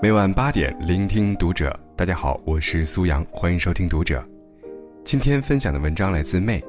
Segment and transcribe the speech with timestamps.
[0.00, 1.76] 每晚八点，聆听读者。
[1.96, 4.24] 大家好，我是苏阳，欢迎收听读者。
[5.02, 6.62] 今天分享的文章来自妹。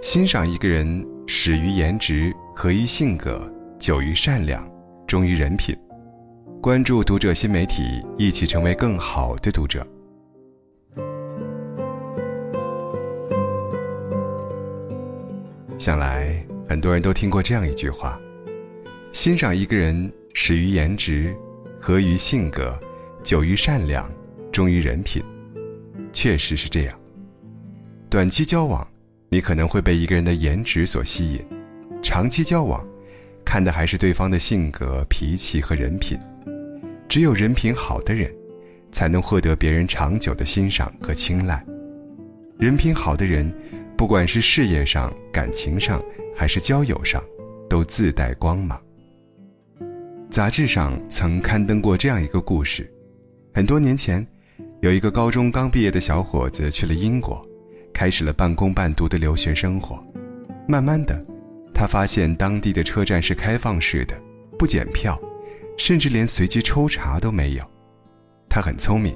[0.00, 4.64] 欣赏一个人，始于颜值，合于性格，久于善良，
[5.04, 5.76] 忠于人品。
[6.62, 7.82] 关注读者新媒体，
[8.16, 9.84] 一起成为更好的读者。
[15.76, 18.16] 想来很多人都听过这样一句话：
[19.10, 21.34] 欣赏一个人，始于颜值。
[21.80, 22.78] 合于性格，
[23.24, 24.08] 久于善良，
[24.52, 25.22] 忠于人品，
[26.12, 27.00] 确实是这样。
[28.10, 28.86] 短期交往，
[29.30, 31.40] 你可能会被一个人的颜值所吸引；
[32.02, 32.86] 长期交往，
[33.46, 36.18] 看的还是对方的性格、脾气和人品。
[37.08, 38.30] 只有人品好的人，
[38.92, 41.64] 才能获得别人长久的欣赏和青睐。
[42.58, 43.50] 人品好的人，
[43.96, 45.98] 不管是事业上、感情上，
[46.36, 47.24] 还是交友上，
[47.70, 48.78] 都自带光芒。
[50.30, 52.88] 杂志上曾刊登过这样一个故事：
[53.52, 54.24] 很多年前，
[54.80, 57.44] 有一个高中刚毕业的小伙子去了英国，
[57.92, 60.00] 开始了半工半读的留学生活。
[60.68, 61.20] 慢慢的，
[61.74, 64.14] 他发现当地的车站是开放式的，
[64.56, 65.20] 不检票，
[65.76, 67.64] 甚至连随机抽查都没有。
[68.48, 69.12] 他很聪明，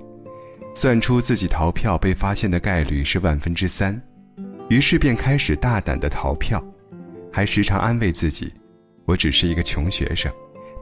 [0.74, 4.02] 算出自己逃票被发现的概率是万分之三，
[4.68, 6.60] 于是便开始大胆的逃票，
[7.32, 8.52] 还时常安慰自己
[9.06, 10.28] ：“我只是一个穷学生。”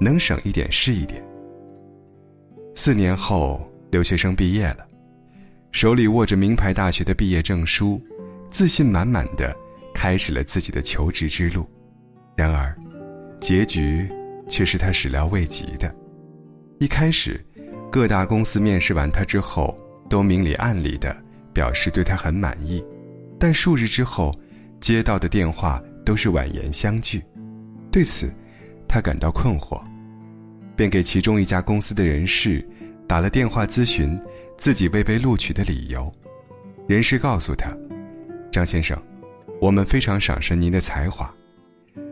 [0.02, 1.24] 能省一点是一点。
[2.74, 3.60] 四年后，
[3.92, 4.86] 留学生毕业了，
[5.70, 8.02] 手里握着名牌大学的毕业证书，
[8.50, 9.54] 自信满满的
[9.94, 11.64] 开始了自己的求职之路。
[12.36, 12.76] 然而，
[13.40, 14.10] 结局
[14.48, 15.94] 却是他始料未及的。
[16.80, 17.44] 一开始，
[17.90, 19.78] 各大公司面试完他之后，
[20.08, 21.14] 都明里暗里的
[21.52, 22.84] 表示对他很满意，
[23.38, 24.32] 但数日之后，
[24.80, 27.22] 接到的电话都是婉言相拒。
[27.92, 28.32] 对此，
[28.88, 29.80] 他感到困惑。
[30.82, 32.68] 便给其中一家公司的人事
[33.06, 34.18] 打了电话咨询
[34.56, 36.12] 自己未被录取的理由。
[36.88, 37.70] 人事告诉他
[38.50, 39.00] ：“张先生，
[39.60, 41.32] 我们非常赏识您的才华，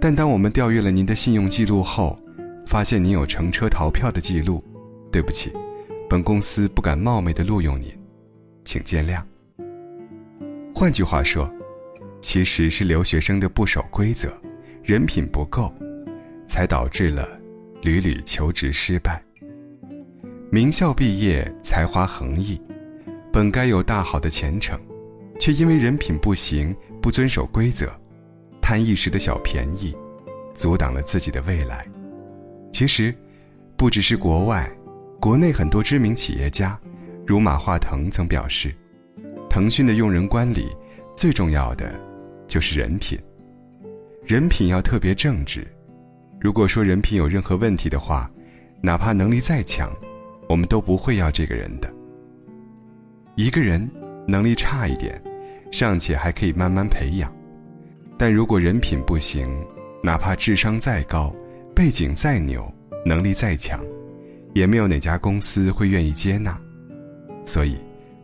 [0.00, 2.16] 但当我们调阅了您的信用记录后，
[2.64, 4.62] 发现您有乘车逃票的记录。
[5.10, 5.52] 对不起，
[6.08, 7.92] 本公司不敢冒昧的录用您，
[8.64, 9.20] 请见谅。”
[10.72, 11.52] 换句话说，
[12.20, 14.32] 其实是留学生的不守规则，
[14.84, 15.74] 人品不够，
[16.46, 17.39] 才导致了。
[17.82, 19.22] 屡屡求职失败，
[20.50, 22.60] 名校毕业，才华横溢，
[23.32, 24.78] 本该有大好的前程，
[25.38, 27.90] 却因为人品不行，不遵守规则，
[28.60, 29.96] 贪一时的小便宜，
[30.54, 31.86] 阻挡了自己的未来。
[32.70, 33.14] 其实，
[33.78, 34.70] 不只是国外，
[35.18, 36.78] 国内很多知名企业家，
[37.26, 38.74] 如马化腾曾表示，
[39.48, 40.66] 腾讯的用人观里，
[41.16, 41.98] 最重要的
[42.46, 43.18] 就是人品，
[44.22, 45.66] 人品要特别正直。
[46.40, 48.30] 如果说人品有任何问题的话，
[48.82, 49.92] 哪怕能力再强，
[50.48, 51.94] 我们都不会要这个人的。
[53.36, 53.86] 一个人
[54.26, 55.22] 能力差一点，
[55.70, 57.30] 尚且还可以慢慢培养；
[58.16, 59.46] 但如果人品不行，
[60.02, 61.30] 哪怕智商再高，
[61.74, 62.72] 背景再牛，
[63.04, 63.84] 能力再强，
[64.54, 66.58] 也没有哪家公司会愿意接纳。
[67.44, 67.76] 所以，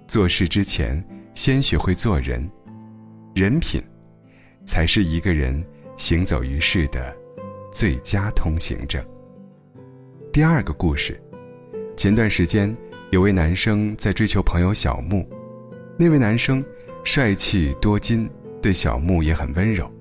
[0.07, 1.05] 做事之前
[1.35, 2.51] 先学会做人，
[3.35, 3.83] 人品，
[4.65, 5.63] 才是一个人
[5.99, 7.15] 行走于世的。
[7.77, 9.05] 最佳通行证。
[10.33, 11.21] 第二个故事，
[11.95, 12.75] 前段时间
[13.11, 15.29] 有位男生在追求朋友小木，
[15.99, 16.65] 那位男生
[17.05, 18.31] 帅气多金，
[18.63, 19.93] 对小木也很温柔，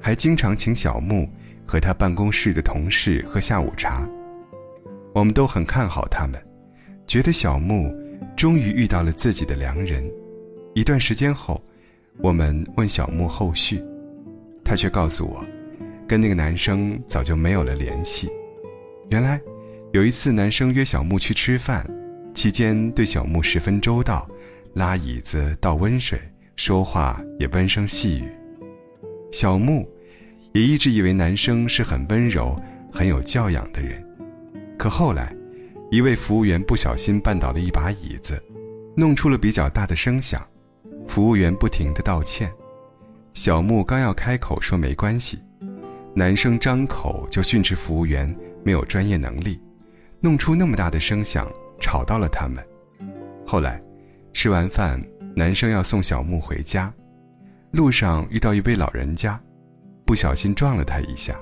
[0.00, 1.28] 还经常请小木
[1.66, 4.08] 和他办公室的同事喝下午茶。
[5.12, 6.40] 我们都很看好他们，
[7.08, 7.92] 觉得小木
[8.36, 10.08] 终于遇到了自己的良人。
[10.74, 11.60] 一段时间后，
[12.18, 13.82] 我们问小木后续，
[14.64, 15.44] 他却告诉我。
[16.06, 18.30] 跟那个男生早就没有了联系。
[19.10, 19.40] 原来，
[19.92, 21.88] 有一次男生约小木去吃饭，
[22.34, 24.28] 期间对小木十分周到，
[24.74, 26.18] 拉椅子、倒温水，
[26.56, 28.28] 说话也温声细语。
[29.32, 29.88] 小木
[30.52, 32.56] 也一直以为男生是很温柔、
[32.92, 34.04] 很有教养的人。
[34.78, 35.34] 可后来，
[35.90, 38.42] 一位服务员不小心绊倒了一把椅子，
[38.96, 40.46] 弄出了比较大的声响，
[41.08, 42.50] 服务员不停地道歉。
[43.34, 45.38] 小木刚要开口说没关系。
[46.18, 48.34] 男生张口就训斥服务员
[48.64, 49.60] 没有专业能力，
[50.18, 51.46] 弄出那么大的声响，
[51.78, 52.66] 吵到了他们。
[53.46, 53.82] 后来，
[54.32, 54.98] 吃完饭，
[55.34, 56.90] 男生要送小木回家，
[57.70, 59.38] 路上遇到一位老人家，
[60.06, 61.38] 不小心撞了他一下，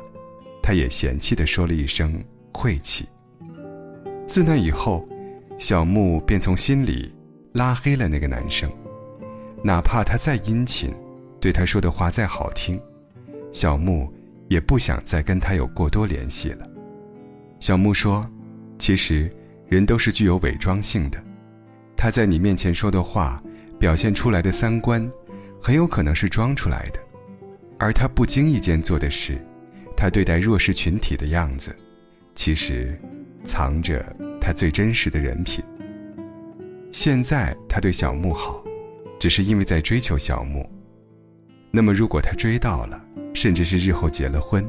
[0.61, 2.21] 他也嫌弃地说了一声
[2.53, 3.09] “晦气”。
[4.27, 5.07] 自那以后，
[5.57, 7.15] 小木便从心里
[7.53, 8.69] 拉黑了那个男生，
[9.63, 10.93] 哪怕他再殷勤，
[11.41, 12.77] 对他说的话再好听，
[13.53, 14.13] 小木。
[14.55, 16.65] 也不想再跟他有过多联系了。
[17.59, 18.25] 小木说
[18.79, 19.29] ：“其实，
[19.67, 21.21] 人都是具有伪装性的，
[21.97, 23.43] 他在你面前说的话，
[23.81, 25.11] 表现出来的三观，
[25.61, 27.01] 很有可能是装出来的，
[27.81, 29.37] 而他不经意间做的事，
[29.97, 31.75] 他对待弱势群体的样子，
[32.37, 32.97] 其实，
[33.43, 35.65] 藏着他最真实的人品。
[36.93, 38.63] 现在他对小木好，
[39.19, 40.65] 只是因为在追求小木。
[41.73, 43.05] 那么，如果他追到了，
[43.35, 44.65] 甚至是日后结了婚，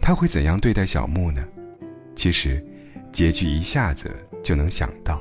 [0.00, 1.44] 他会怎样对待小木呢？
[2.14, 2.64] 其实，
[3.10, 5.20] 结局一下子就能想到。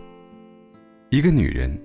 [1.10, 1.76] 一个女人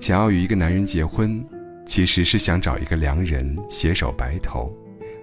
[0.00, 1.44] 想要与一个男人结婚，
[1.86, 4.74] 其实是想找一个良人携手白头，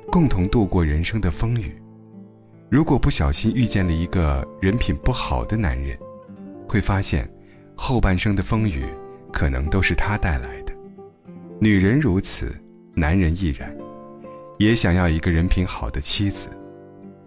[0.10, 1.76] 共同度过人生的风雨。
[2.70, 5.98] 如果不小心遇见了一个人品不好的男人，
[6.68, 7.30] 会发现。
[7.74, 8.86] 后半生的风雨，
[9.34, 10.74] 可能都是他带来的。
[11.60, 12.56] 女人如此，
[12.94, 13.76] 男人亦然，
[14.62, 16.48] 也想要一个人品好的妻子。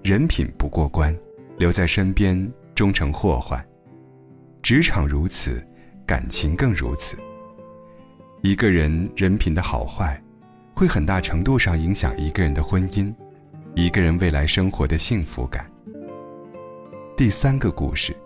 [0.05, 1.13] 人品不过关，
[1.59, 3.61] 留在身边终成祸患。
[4.63, 5.61] 职场如此，
[6.07, 7.17] 感情更如此。
[8.43, 10.23] 一个人人品的好坏，
[10.77, 13.13] 会很大程度上影响一个人的婚姻，
[13.75, 15.69] 一个人未来生活的幸福感。
[17.17, 18.17] 第三个故事，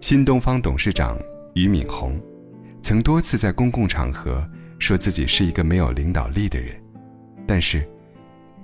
[0.00, 1.18] 新东方董事长。
[1.54, 2.18] 俞敏洪，
[2.82, 4.48] 曾多次在公共场合
[4.78, 6.74] 说自己是一个没有领导力的人。
[7.46, 7.86] 但是，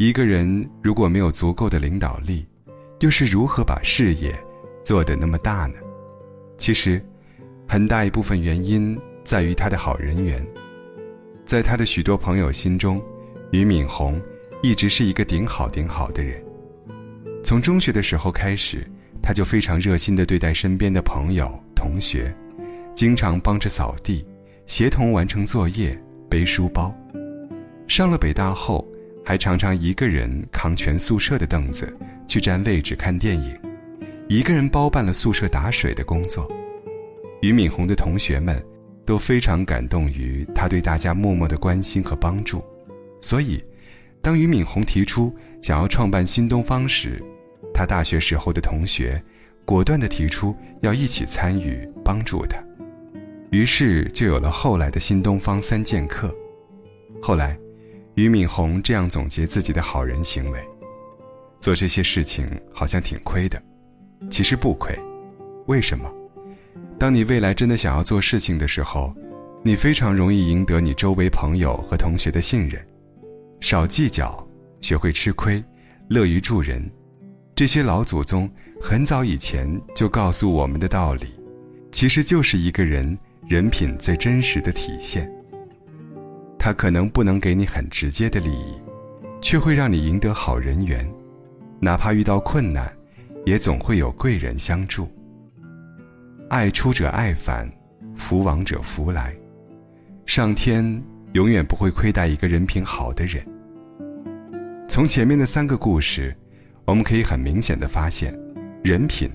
[0.01, 2.47] 一个人如果没有足够的领导力，
[3.01, 4.33] 又是如何把事业
[4.85, 5.75] 做得那么大呢？
[6.57, 7.05] 其实，
[7.67, 10.47] 很大一部分原因在于他的好人缘。
[11.45, 13.03] 在他的许多朋友心中，
[13.51, 14.23] 俞敏洪
[14.63, 16.41] 一直是一个顶好顶好的人。
[17.43, 18.89] 从中学的时候开始，
[19.21, 22.33] 他就非常热心地对待身边的朋友、同学。
[22.95, 24.25] 经常帮着扫地，
[24.65, 26.95] 协同完成作业，背书包。
[27.89, 28.87] 上了北大后，
[29.29, 31.95] 还常常一个人扛全宿舍的凳子
[32.27, 33.55] 去占位置看电影，
[34.27, 36.51] 一个人包办了宿舍打水的工作。
[37.43, 38.65] 俞敏洪的同学们
[39.05, 42.65] 都非常感动于他对大家默默的关心和帮助，
[43.21, 43.63] 所以，
[44.23, 45.31] 当俞敏洪提出
[45.61, 47.23] 想要创办新东方时，
[47.75, 49.23] 他大学时候的同学
[49.67, 52.57] 果断地提出要一起参与帮助他。
[53.51, 56.35] 于是就有了后来的新东方三剑客。
[57.21, 57.59] 后来，
[58.19, 60.59] 俞敏洪这样总结自己的好人行为：
[61.61, 63.63] 做这些事情好像挺亏的，
[64.29, 64.93] 其实不亏。
[65.69, 66.13] 为什么？
[66.99, 69.15] 当你未来真的想要做事情的时候，
[69.63, 72.85] 你非常容易赢得你周围朋友和同学的信任。
[73.61, 74.45] 少计较，
[74.81, 75.63] 学会吃亏，
[76.09, 76.91] 乐于助人，
[77.55, 78.51] 这些老祖宗
[78.81, 81.29] 很早以前就告诉我们的道理，
[81.93, 83.17] 其实就是一个人。
[83.47, 85.33] 人品最真实的体现。
[86.59, 88.75] 他可能不能给你很直接的利益，
[89.41, 91.09] 却会让你赢得好人缘，
[91.81, 92.93] 哪怕遇到困难，
[93.47, 95.09] 也总会有贵人相助。
[96.51, 97.71] 爱出者爱返，
[98.17, 99.35] 福往者福来，
[100.27, 101.03] 上天
[101.33, 103.43] 永远不会亏待一个人品好的人。
[104.89, 106.37] 从前面的三个故事，
[106.85, 108.37] 我们可以很明显的发现，
[108.83, 109.31] 人品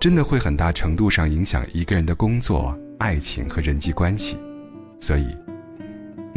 [0.00, 2.76] 真的会很大程度上影响一个人的工作。
[2.98, 4.38] 爱情和人际关系，
[4.98, 5.26] 所以，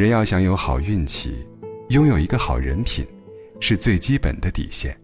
[0.00, 1.46] 人要想有好运气，
[1.90, 3.06] 拥有一个好人品，
[3.60, 4.98] 是最基本的底线。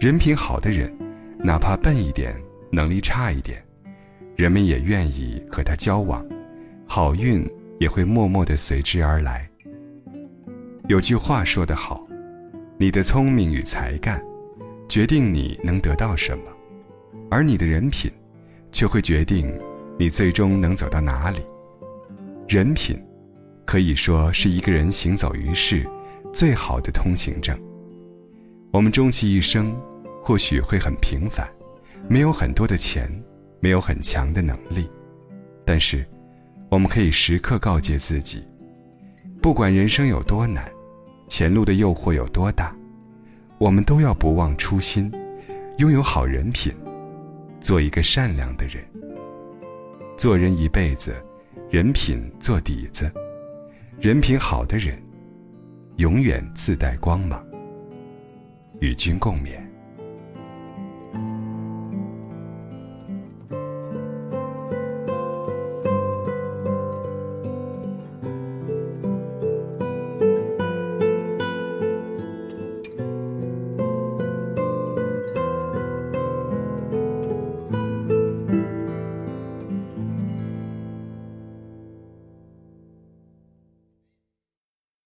[0.00, 0.90] 人品好的人，
[1.38, 2.34] 哪怕笨一点，
[2.72, 3.62] 能力差一点，
[4.36, 6.26] 人们也愿意和他交往，
[6.86, 7.46] 好运
[7.78, 9.46] 也会默默的随之而来。
[10.88, 12.08] 有句话说得好，
[12.78, 14.18] 你的聪明与才干，
[14.88, 16.44] 决定你能得到什么，
[17.30, 18.10] 而你的人品，
[18.72, 19.54] 却会决定。
[19.98, 21.40] 你最终能走到哪里？
[22.48, 22.98] 人品，
[23.64, 25.88] 可以说是一个人行走于世
[26.32, 27.58] 最好的通行证。
[28.72, 29.74] 我们终其一生，
[30.22, 31.48] 或许会很平凡，
[32.08, 33.08] 没有很多的钱，
[33.60, 34.88] 没有很强的能力，
[35.64, 36.04] 但是，
[36.68, 38.42] 我们可以时刻告诫自己：
[39.40, 40.68] 不管人生有多难，
[41.28, 42.76] 前路的诱惑有多大，
[43.58, 45.10] 我们都要不忘初心，
[45.78, 46.72] 拥有好人品，
[47.60, 48.84] 做一个善良的人。
[50.16, 51.14] 做人一辈子，
[51.70, 53.10] 人品做底子，
[54.00, 55.02] 人品好的人，
[55.96, 57.42] 永远自带光芒。
[58.80, 59.63] 与君共勉。